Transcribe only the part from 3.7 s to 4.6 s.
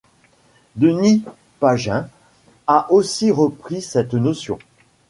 cette notion.